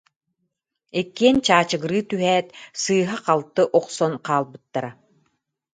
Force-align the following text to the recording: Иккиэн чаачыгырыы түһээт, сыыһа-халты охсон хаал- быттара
Иккиэн 0.99 1.37
чаачыгырыы 1.45 2.01
түһээт, 2.09 2.47
сыыһа-халты 2.81 3.63
охсон 3.79 4.13
хаал- 4.25 4.49
быттара 4.51 4.91